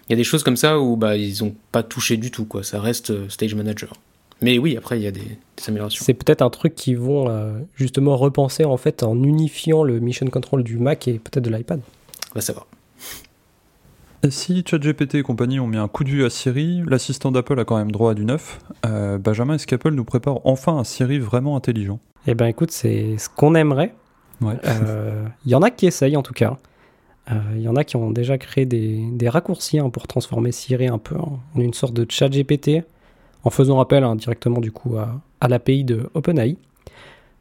[0.09, 2.45] y a des choses comme ça où bah, ils n'ont pas touché du tout.
[2.45, 2.63] Quoi.
[2.63, 3.93] Ça reste euh, Stage Manager.
[4.41, 6.03] Mais oui, après, il y a des, améliorations.
[6.03, 10.25] C'est peut-être un truc qu'ils vont euh, justement repenser en fait en unifiant le mission
[10.27, 11.81] control du Mac et peut-être de l'iPad.
[12.31, 12.65] On va savoir.
[14.29, 17.65] Si ChatGPT et compagnie ont mis un coup de vue à Siri, l'assistant d'Apple a
[17.65, 18.59] quand même droit à du neuf.
[18.85, 21.99] Euh, Benjamin, est-ce qu'Apple nous prépare enfin un Siri vraiment intelligent?
[22.27, 23.95] Eh ben écoute, c'est ce qu'on aimerait.
[24.39, 24.53] Il ouais.
[24.65, 26.57] euh, y en a qui essayent en tout cas.
[27.29, 30.51] Il euh, y en a qui ont déjà créé des, des raccourcis hein, pour transformer
[30.51, 32.83] Siri un peu en une sorte de ChatGPT
[33.43, 36.57] en faisant appel hein, directement du coup à, l'API de OpenAI.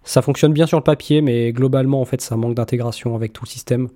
[0.03, 3.45] Ça fonctionne bien sur le papier, mais globalement, en fait, ça manque d'intégration avec tout
[3.45, 3.89] le système.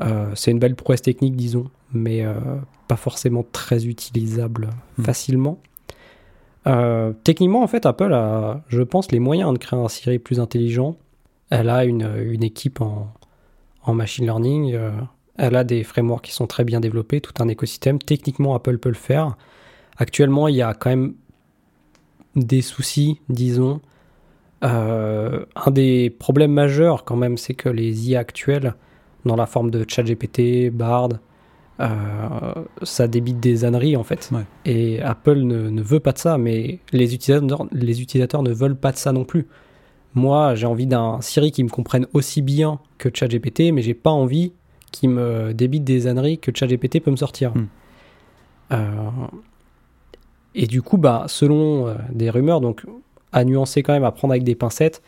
[0.00, 2.34] Euh, c'est une belle prouesse technique, disons, mais euh,
[2.86, 5.04] pas forcément très utilisable hmm.
[5.04, 5.58] facilement.
[6.66, 10.40] Euh, techniquement, en fait, Apple a, je pense, les moyens de créer un Siri plus
[10.40, 10.96] intelligent.
[11.50, 13.12] Elle a une, équipe en,
[13.82, 14.78] en, machine learning.
[15.38, 17.98] elle a des frameworks qui sont très bien développés, tout un écosystème.
[17.98, 19.36] Techniquement, Apple peut le faire.
[19.96, 21.14] Actuellement, il y a quand même
[22.36, 23.80] des soucis, disons.
[24.60, 28.74] Un des problèmes majeurs, quand même, c'est que les IA actuelles,
[29.28, 31.10] dans la forme de ChatGPT, Bard,
[31.80, 31.86] euh,
[32.82, 34.30] ça débite des âneries en fait.
[34.64, 38.90] Et Apple ne, veut pas de ça, mais les utilisateurs, les utilisateurs ne veulent pas
[38.90, 39.46] de ça non plus.
[40.14, 44.10] Moi, j'ai envie d'un Siri qui me comprenne aussi bien que ChatGPT, mais j'ai pas
[44.10, 44.52] envie
[44.90, 47.52] qu'il me débite des âneries que ChatGPT peut me sortir.
[47.54, 47.66] Hmm.
[48.72, 49.10] Euh,
[50.54, 52.84] et du coup, bah, selon euh, des rumeurs, donc
[53.32, 55.02] à nuancer quand même, à prendre avec des pincettes,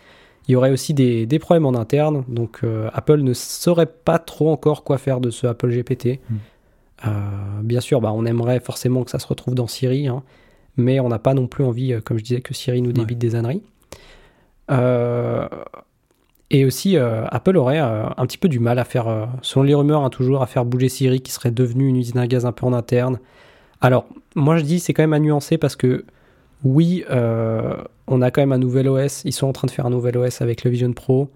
[0.49, 2.25] il y aurait aussi des, problèmes en interne.
[2.29, 6.21] Donc euh, Apple ne saurait pas trop encore quoi faire de ce Apple GPT.
[6.29, 6.37] Hmm.
[7.07, 7.11] Euh,
[7.63, 10.23] bien sûr, bah, on aimerait forcément que ça se retrouve dans Siri, hein,
[10.77, 13.37] mais on n'a pas non plus envie, comme je disais, que Siri nous débite des
[13.37, 13.63] âneries.
[16.51, 20.11] et aussi, Apple aurait un petit peu du mal à faire, selon les rumeurs, hein,
[20.11, 22.75] toujours à faire bouger Siri, qui serait devenue une usine à gaz un peu en
[22.75, 23.19] interne.
[23.81, 26.05] Alors, moi je dis c'est quand même à nuancer parce que
[26.65, 27.77] oui, euh,
[28.11, 29.23] on a quand même un nouvel OS.
[29.25, 31.31] Ils sont en train de faire un nouvel OS avec le Vision Pro.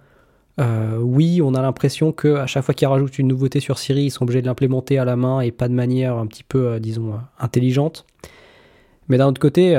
[0.60, 4.04] Euh, oui, on a l'impression que à chaque fois qu'ils rajoutent une nouveauté sur Siri,
[4.04, 6.66] ils sont obligés de l'implémenter à la main et pas de manière un petit peu,
[6.66, 8.04] euh, disons, intelligente.
[9.08, 9.78] Mais d'un autre côté,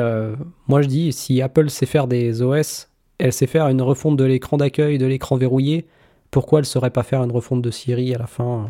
[0.67, 4.23] moi je dis, si Apple sait faire des OS, elle sait faire une refonte de
[4.23, 5.87] l'écran d'accueil, de l'écran verrouillé,
[6.29, 8.69] pourquoi elle ne saurait pas faire une refonte de Siri à la fin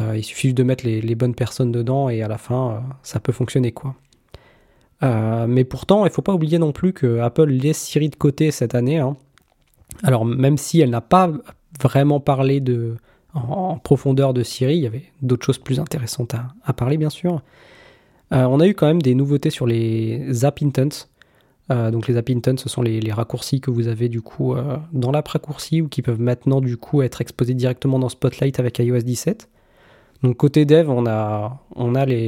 [0.00, 3.20] euh, il suffit de mettre les, bonnes personnes dedans et à la fin, euh, ça
[3.20, 3.94] peut fonctionner quoi.
[5.02, 8.50] Euh, mais pourtant, il faut pas oublier non plus que Apple laisse Siri de côté
[8.50, 8.98] cette année.
[8.98, 9.16] Hein.
[10.02, 11.30] Alors même si elle n'a pas
[11.80, 12.96] vraiment parlé de,
[13.34, 16.34] en, profondeur de Siri, il y avait d'autres choses plus intéressantes
[16.64, 17.42] à, parler bien sûr.
[18.30, 21.08] on a eu quand même des nouveautés sur les App Intents.
[21.68, 24.54] donc les app intents, ce sont les, raccourcis que vous avez du coup
[24.92, 28.78] dans l'app raccourci ou qui peuvent maintenant du coup être exposés directement dans Spotlight avec
[28.78, 29.48] iOS 17.
[30.22, 31.60] Donc côté dev, on a,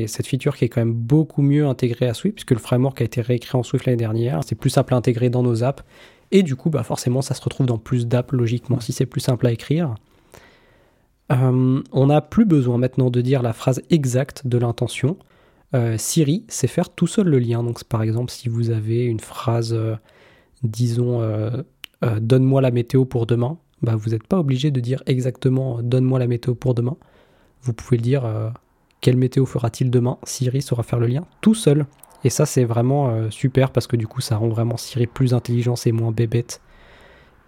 [0.06, 3.04] cette feature qui est quand même beaucoup mieux intégrée à Swift, puisque le framework a
[3.04, 4.40] été réécrit en Swift l'année dernière.
[4.46, 5.82] C'est plus simple à intégrer dans nos apps.
[6.30, 9.20] Et du coup, bah forcément, ça se retrouve dans plus d'apps, logiquement, si c'est plus
[9.20, 9.94] simple à écrire.
[11.30, 15.18] Euh, on n'a plus besoin maintenant de dire la phrase exacte de l'intention.
[15.74, 17.62] Euh, Siri sait faire tout seul le lien.
[17.62, 19.96] Donc par exemple, si vous avez une phrase, euh,
[20.62, 21.20] disons,
[22.20, 26.26] donne-moi la météo pour demain, bah, vous n'êtes pas obligé de dire exactement donne-moi la
[26.26, 26.96] météo pour demain
[27.62, 28.50] vous pouvez dire euh,
[29.00, 31.86] quelle météo fera-t-il demain Siri saura faire le lien tout seul?
[32.24, 35.34] Et ça, c'est vraiment euh, super parce que du coup, ça rend vraiment Siri plus
[35.34, 36.60] intelligent et moins bébête.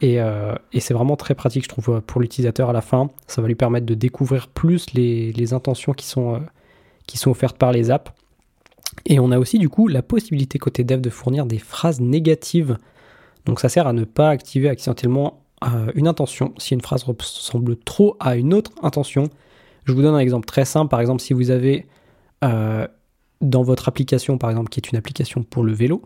[0.02, 3.10] Euh, et, c'est vraiment très pratique, je trouve, pour l'utilisateur à la fin.
[3.26, 6.42] Ça va lui permettre de découvrir plus les, intentions qui sont,
[7.06, 8.12] qui sont offertes par les apps.
[9.06, 12.76] Et on a aussi du coup la possibilité côté dev de fournir des phrases négatives.
[13.46, 15.40] Donc ça sert à ne pas activer accidentellement
[15.94, 16.52] une intention.
[16.58, 19.30] Si une phrase ressemble trop à une autre intention,
[19.84, 20.90] je vous donne un exemple très simple.
[20.90, 21.86] Par exemple, si vous avez
[22.42, 22.86] euh,
[23.40, 26.02] dans votre application, par exemple, qui est une application pour le vélo,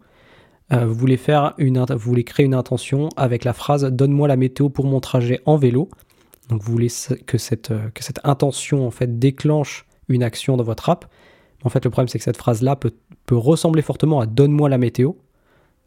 [0.72, 1.84] euh, vous, voulez faire une,
[2.24, 5.88] créer une intention avec la phrase Donne-moi la météo pour mon trajet en vélo.
[6.48, 6.90] Donc vous voulez
[7.26, 11.06] que cette, euh, que cette intention en fait déclenche une action dans votre app.
[11.64, 12.92] En fait, le problème, c'est que cette phrase-là peut,
[13.26, 15.12] peut, ressembler fortement à Donne-moi la météo.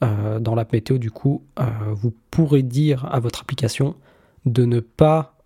[0.01, 1.43] dans l'app météo, du coup,
[1.91, 3.95] vous pourrez dire à votre application
[4.45, 5.37] de ne pas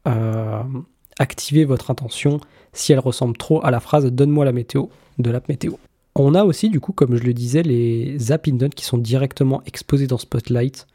[1.19, 2.39] activez votre intention
[2.73, 5.73] si elle ressemble trop à la phrase Donne-moi la météo de l'app météo.
[6.15, 9.61] On a aussi, du coup, comme je le disais, les app indents qui sont directement
[9.65, 10.87] exposés dans Spotlight,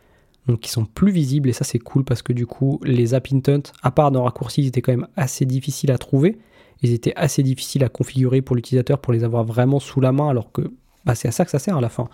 [0.46, 3.28] donc qui sont plus visibles, et ça c'est cool parce que du coup, les app
[3.32, 6.38] indents, à part dans raccourcis, ils étaient quand même assez difficiles à trouver,
[6.82, 10.28] ils étaient assez difficiles à configurer pour l'utilisateur pour les avoir vraiment sous la main,
[10.30, 10.62] alors que
[11.04, 12.08] bah, c'est à ça que ça sert à la fin,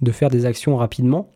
[0.00, 1.33] de faire des actions rapidement.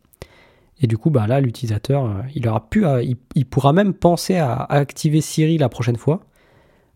[0.80, 3.02] Et du coup, bah là, l'utilisateur, euh, il aura pu, euh,
[3.34, 6.20] il, pourra même penser à, activer Siri la prochaine fois,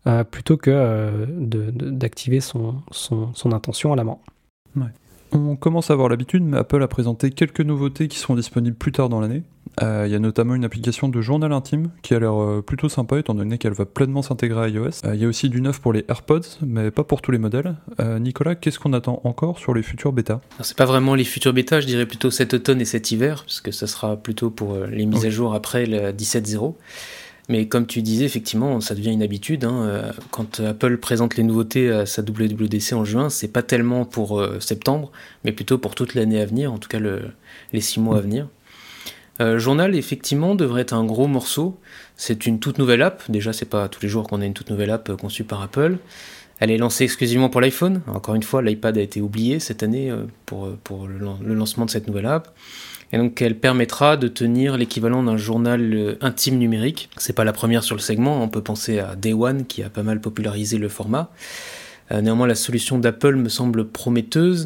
[0.07, 4.17] euh, plutôt que d'activer son, son, intention à la main.
[5.33, 8.91] On commence à avoir l'habitude, mais Apple a présenté quelques nouveautés qui seront disponibles plus
[8.91, 9.43] tard dans l'année.
[9.81, 12.89] Euh, il y a notamment une application de journal intime qui a l'air euh, plutôt
[12.89, 15.05] sympa étant donné qu'elle va pleinement s'intégrer à iOS.
[15.05, 17.39] Euh, il y a aussi du neuf pour les AirPods, mais pas pour tous les
[17.39, 17.75] modèles.
[18.19, 20.41] Nicolas, qu'est-ce qu'on attend encore sur les futurs bêtas?
[20.61, 23.61] C'est pas vraiment les futurs bêtas, je dirais plutôt cet automne et cet hiver, parce
[23.61, 26.75] que ça sera plutôt pour les mises à jour après le 17.0.
[27.49, 29.65] Mais comme tu disais, effectivement, ça devient une habitude.
[29.65, 29.83] Hein.
[29.83, 34.39] Euh, quand Apple présente les nouveautés à sa WWDC en juin, c'est pas tellement pour
[34.39, 35.11] euh, septembre,
[35.43, 38.47] mais plutôt pour toute l'année à venir, en tout cas les six mois à venir.
[39.41, 41.77] Euh, Journal, effectivement, devrait être un gros morceau.
[42.15, 43.23] C'est une toute nouvelle app.
[43.29, 45.97] Déjà, c'est pas tous les jours qu'on a une toute nouvelle app conçue par Apple.
[46.59, 48.01] Elle est lancée exclusivement pour l'iPhone.
[48.07, 50.13] Encore une fois, l'iPad a été oublié cette année
[50.45, 52.53] pour, pour le lancement de cette nouvelle app
[53.13, 57.09] et donc elle permettra de tenir l'équivalent d'un journal euh, intime numérique.
[57.17, 59.89] C'est pas la première sur le segment, on peut penser à Day One qui a
[59.89, 61.29] pas mal popularisé le format.
[62.11, 64.65] Euh, néanmoins, la solution d'Apple me semble prometteuse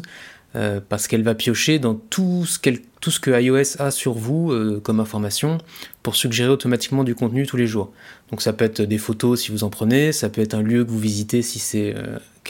[0.56, 2.58] euh, parce qu'elle va piocher dans tout ce,
[3.02, 5.58] tout ce, que iOS a sur vous comme information
[6.02, 7.92] pour suggérer automatiquement du contenu tous les jours.
[8.30, 10.86] Donc ça peut être des photos si vous en prenez, ça peut être un lieu
[10.86, 11.94] que vous visitez si c'est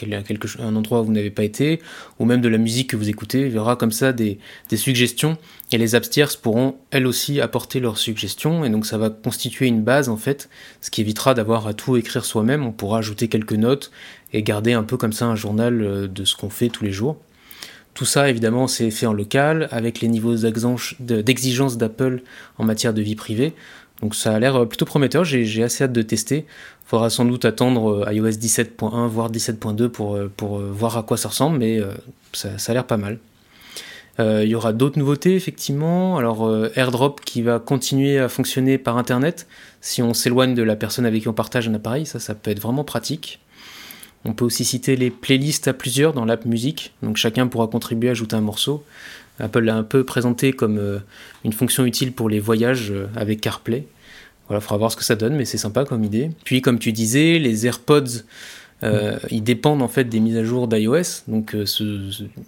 [0.07, 1.79] quelque, un endroit où vous n'avez pas été,
[2.19, 3.47] ou même de la musique que vous écoutez.
[3.47, 4.39] Il y aura comme ça des,
[4.75, 5.37] suggestions,
[5.71, 9.67] et les apps tierces pourront elles aussi apporter leurs suggestions, et donc ça va constituer
[9.67, 10.49] une base en fait,
[10.81, 12.65] ce qui évitera d'avoir à tout écrire soi-même.
[12.65, 13.91] On pourra ajouter quelques notes
[14.33, 16.91] et garder un peu comme ça un journal euh, de ce qu'on fait tous les
[16.91, 17.17] jours.
[17.99, 22.21] Tout ça, évidemment, c'est fait en local, avec les niveaux d'exigence d'Apple
[22.57, 23.53] en matière de vie privée.
[24.01, 26.45] Donc ça a l'air euh, plutôt prometteur, j'ai assez hâte de tester
[26.85, 31.17] faudra sans doute attendre euh, iOS 17.1 voire 17.2 pour, euh, pour voir à quoi
[31.17, 31.79] ça ressemble, mais
[32.33, 33.19] ça, a l'air pas mal.
[34.21, 36.17] Il y aura d'autres nouveautés effectivement.
[36.17, 39.47] Alors AirDrop qui va continuer à fonctionner par Internet
[39.79, 42.51] si on s'éloigne de la personne avec qui on partage un appareil, ça ça peut
[42.51, 43.39] être vraiment pratique.
[44.25, 48.09] On peut aussi citer les playlists à plusieurs dans l'app musique, donc chacun pourra contribuer
[48.09, 48.83] à ajouter un morceau.
[49.39, 51.01] Apple l'a un peu présenté comme
[51.43, 53.85] une fonction utile pour les voyages avec CarPlay.
[54.47, 56.31] Voilà, faudra voir ce que ça donne, mais c'est sympa comme idée.
[56.43, 58.23] Puis, comme tu disais, les AirPods,
[58.83, 59.19] euh, mm.
[59.31, 61.65] ils dépendent en fait des mises à jour d'iOS, donc euh,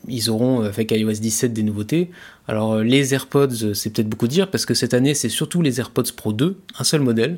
[0.07, 2.09] ils auront avec iOS 17 des nouveautés.
[2.47, 5.79] Alors euh, les AirPods, c'est peut-être beaucoup dire parce que cette année c'est surtout les
[5.79, 7.37] AirPods Pro 2, un seul modèle.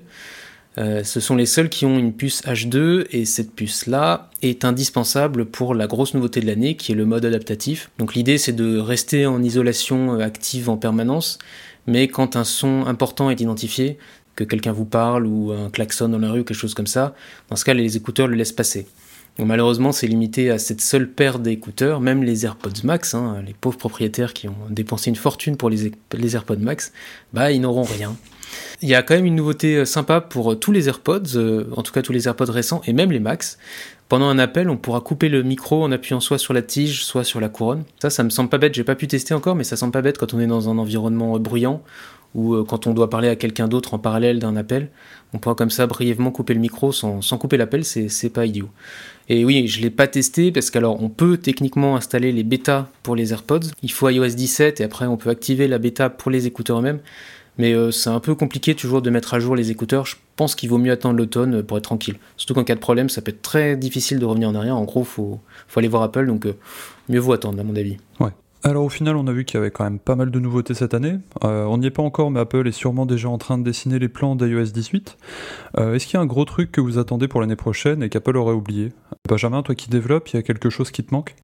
[0.77, 5.75] Ce sont les seuls qui ont une puce H2 et cette puce-là est indispensable pour
[5.75, 7.91] la grosse nouveauté de l'année qui est le mode adaptatif.
[7.99, 11.37] Donc l'idée c'est de rester en isolation active en permanence,
[11.85, 13.97] mais quand un son important est identifié,
[14.35, 17.15] que quelqu'un vous parle ou un klaxon dans la rue quelque chose comme ça,
[17.49, 18.87] dans ce cas, les écouteurs le laissent passer.
[19.37, 22.01] malheureusement, c'est limité à cette seule paire d'écouteurs.
[22.01, 25.91] Même les AirPods Max, hein, les pauvres propriétaires qui ont dépensé une fortune pour les,
[26.13, 26.91] les AirPods Max,
[27.31, 28.15] bah, ils n'auront rien.
[28.81, 31.65] Il y a quand même une nouveauté euh, sympa pour euh, tous les AirPods, euh,
[31.75, 33.57] en tout cas tous les AirPods récents et même les Max.
[34.09, 37.23] Pendant un appel, on pourra couper le micro en appuyant soit sur la tige, soit
[37.23, 37.83] sur la couronne.
[38.01, 38.73] Ça, ça me semble pas bête.
[38.75, 40.77] J'ai pas pu tester encore, mais ça semble pas bête quand on est dans un
[40.77, 41.81] environnement bruyant
[42.35, 44.89] ou quand on doit parler à quelqu'un d'autre en parallèle d'un appel.
[45.33, 47.85] On pourra comme ça brièvement couper le micro sans, sans couper l'appel.
[47.85, 48.69] C'est pas idiot.
[49.29, 53.15] Et oui, je l'ai pas testé parce qu'alors on peut techniquement installer les bêtas pour
[53.15, 53.71] les AirPods.
[53.81, 56.99] Il faut iOS 17 et après on peut activer la bêta pour les écouteurs eux-mêmes.
[57.57, 60.05] Mais euh, c'est un peu compliqué toujours de mettre à jour les écouteurs.
[60.05, 62.17] Je pense qu'il vaut mieux attendre l'automne pour être tranquille.
[62.37, 64.75] Surtout qu'en cas de problème, ça peut être très difficile de revenir en arrière.
[64.75, 66.55] En gros, faut, faut aller voir Apple, donc euh,
[67.09, 67.97] mieux vaut attendre, à mon avis.
[68.19, 68.31] Ouais.
[68.65, 70.73] Alors au final, on a vu qu'il y avait quand même pas mal de nouveautés
[70.73, 71.17] cette année.
[71.43, 73.99] Euh, on n'y est pas encore, mais Apple est sûrement déjà en train de dessiner
[73.99, 75.17] les plans d'iOS 18.
[75.77, 78.37] Est-ce qu'il y a un gros truc que vous attendez pour l'année prochaine et qu'Apple
[78.37, 78.93] aurait oublié?
[79.27, 81.35] Benjamin, toi qui développes, il y a quelque chose qui te manque?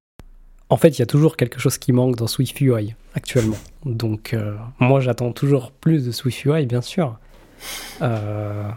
[0.70, 3.56] En fait, il y a toujours quelque chose qui manque dans SwiftUI actuellement.
[3.84, 7.18] Donc, euh, moi, j'attends toujours plus de SwiftUI, bien sûr.
[8.02, 8.68] Euh,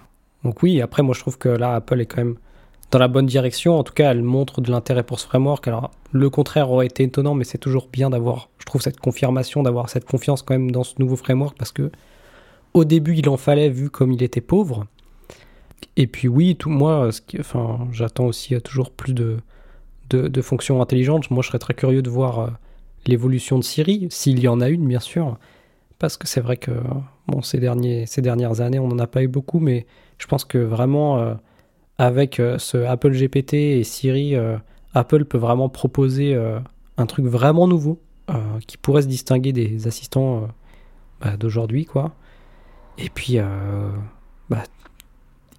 [0.43, 2.35] donc oui, après, moi, je trouve que là, Apple est quand même
[2.89, 3.77] dans la bonne direction.
[3.77, 5.67] En tout cas, elle montre de l'intérêt pour ce framework.
[5.67, 9.61] Alors, le contraire aurait été étonnant, mais c'est toujours bien d'avoir, je trouve, cette confirmation,
[9.61, 11.91] d'avoir cette confiance quand même dans ce nouveau framework, parce que
[12.73, 14.87] au début, il en fallait, vu comme il était pauvre.
[15.95, 19.37] Et puis oui, tout moi, ce enfin, j'attends aussi toujours plus de
[20.15, 21.29] de, fonctions intelligentes.
[21.31, 22.47] Moi, je serais très curieux de voir euh,
[23.05, 25.37] l'évolution de Siri, s'il y en a une, bien sûr.
[25.99, 26.71] Parce que c'est vrai que
[27.27, 29.85] bon, ces, derniers, ces dernières années, on n'en a pas eu beaucoup, mais
[30.17, 31.33] je pense que vraiment, euh,
[31.97, 34.35] avec euh, ce Apple GPT et Siri,
[34.93, 36.35] Apple peut vraiment proposer
[36.97, 37.99] un truc vraiment nouveau
[38.67, 40.47] qui pourrait se distinguer des assistants
[41.19, 42.13] bah, d'aujourd'hui, quoi.
[42.97, 43.37] Et puis,
[44.49, 44.63] bah,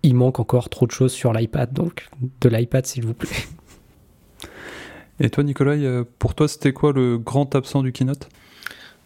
[0.03, 2.09] il manque encore trop de choses sur l'iPad, donc
[2.41, 3.31] de l'iPad, s'il vous plaît.
[5.21, 8.29] Et toi, Nicolas, euh, pour toi, c'était quoi le grand absent du keynote?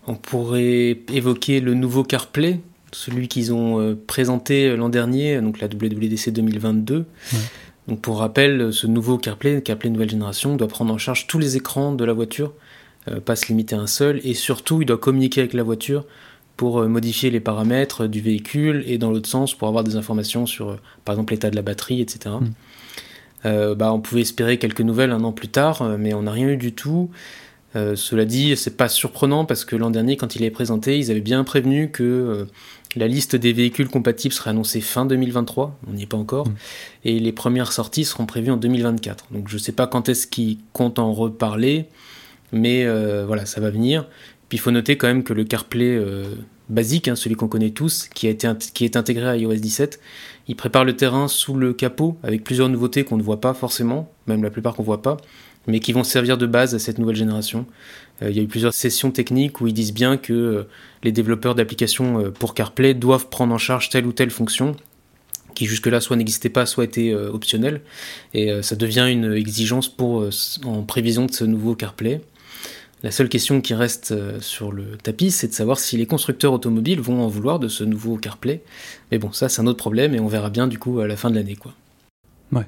[0.06, 2.60] On pourrait évoquer le nouveau CarPlay,
[2.92, 7.04] celui qu'ils ont euh, présenté l'an dernier, donc la WWDC 2022.
[7.88, 11.56] Donc pour rappel, ce nouveau CarPlay, CarPlay nouvelle génération, doit prendre en charge tous les
[11.56, 12.54] écrans de la voiture,
[13.08, 16.06] euh, pas se limiter à un seul, et surtout il doit communiquer avec la voiture
[16.56, 20.76] pour modifier les paramètres du véhicule et dans l'autre sens pour avoir des informations sur
[21.04, 22.34] par exemple l'état de la batterie, etc.
[23.48, 26.32] Euh, bah, on pouvait espérer quelques nouvelles un an plus tard, euh, mais on n'a
[26.32, 27.10] rien eu du tout.
[27.76, 31.10] Euh, cela dit, c'est pas surprenant parce que l'an dernier, quand il est présenté, ils
[31.10, 32.46] avaient bien prévenu que
[32.96, 36.54] la liste des véhicules compatibles serait annoncée fin 2023, on n'y est pas encore, mm.
[37.04, 39.26] et les premières sorties seront prévues en 2024.
[39.30, 41.86] Donc je ne sais pas quand est-ce qu'ils comptent en reparler,
[42.52, 42.86] mais
[43.24, 44.06] voilà, ça va venir.
[44.48, 46.00] Puis il faut noter quand même que le CarPlay
[46.68, 48.44] basique, hein, celui qu'on connaît tous, qui, est
[48.96, 50.00] intégré à iOS 17,
[50.48, 54.10] il prépare le terrain sous le capot avec plusieurs nouveautés qu'on ne voit pas forcément,
[54.26, 55.18] même la plupart qu'on ne voit pas,
[55.66, 57.66] mais qui vont servir de base à cette nouvelle génération.
[58.22, 60.68] Euh, il y a eu plusieurs sessions techniques où ils disent bien que euh,
[61.02, 64.74] les développeurs d'applications euh, pour CarPlay doivent prendre en charge telle ou telle fonction
[65.54, 67.80] qui jusque-là soit n'existait pas, soit était optionnelle.
[68.32, 70.28] Et ça devient une exigence pour,
[70.64, 72.20] en prévision de ce nouveau CarPlay.
[73.02, 76.52] La seule question qui reste euh, sur le tapis, c'est de savoir si les constructeurs
[76.52, 78.62] automobiles vont en vouloir de ce nouveau CarPlay.
[79.12, 81.16] Mais bon, ça c'est un autre problème et on verra bien du coup à la
[81.16, 81.56] fin de l'année.
[81.56, 81.72] quoi.
[82.52, 82.66] Ouais.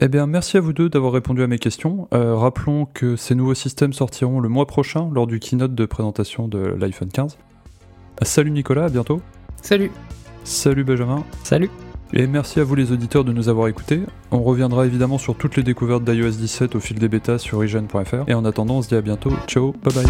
[0.00, 2.08] Eh bien, merci à vous deux d'avoir répondu à mes questions.
[2.14, 6.48] Euh, rappelons que ces nouveaux systèmes sortiront le mois prochain lors du keynote de présentation
[6.48, 7.38] de l'iPhone 15.
[8.22, 9.20] Salut Nicolas, à bientôt.
[9.62, 9.90] Salut.
[10.44, 11.24] Salut Benjamin.
[11.44, 11.70] Salut.
[12.12, 14.00] Et merci à vous les auditeurs de nous avoir écoutés.
[14.30, 18.28] On reviendra évidemment sur toutes les découvertes d'iOS 17 au fil des bêtas sur region.fr.
[18.28, 19.32] Et en attendant, on se dit à bientôt.
[19.46, 20.06] Ciao, bye bye.